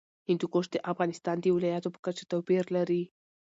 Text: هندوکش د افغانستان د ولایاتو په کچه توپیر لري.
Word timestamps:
هندوکش 0.29 0.65
د 0.71 0.75
افغانستان 0.91 1.35
د 1.39 1.45
ولایاتو 1.55 1.93
په 1.95 1.99
کچه 2.05 2.23
توپیر 2.31 2.63
لري. 2.75 3.03